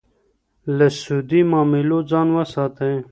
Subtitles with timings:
[0.77, 2.93] له سودي معاملو ځان وساتئ.